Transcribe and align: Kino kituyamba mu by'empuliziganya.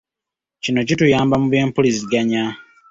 Kino 0.63 0.79
kituyamba 0.87 1.35
mu 1.41 1.47
by'empuliziganya. 1.51 2.43